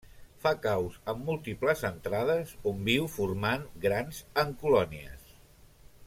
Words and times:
Fa 0.43 0.51
caus 0.61 0.95
amb 1.13 1.19
múltiples 1.27 1.83
entrades 1.89 2.53
on 2.73 2.81
viu 2.89 3.05
formant 3.19 3.67
grans 3.87 4.23
en 4.45 4.59
colònies. 4.63 5.29